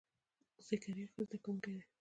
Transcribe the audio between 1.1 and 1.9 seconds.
ښه زده کونکی دی.